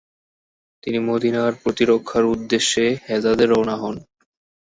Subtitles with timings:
[0.83, 3.95] তিনি মদিনার প্রতিরক্ষার উদ্দেশ্যে হেজাজে রওয়ানা হন।